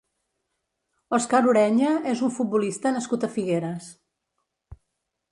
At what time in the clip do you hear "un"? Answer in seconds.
2.27-2.33